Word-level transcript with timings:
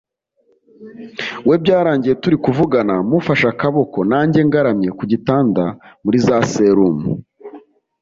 we 1.47 1.55
byarangiye 1.63 2.13
turi 2.21 2.37
kuvugana 2.45 2.95
mufashe 3.09 3.45
akaboka 3.53 3.97
nanjye 4.11 4.39
ngaramye 4.47 4.89
ku 4.97 5.03
gitanda 5.11 5.63
muri 6.03 6.17
za 6.27 6.37
serumu 6.53 7.11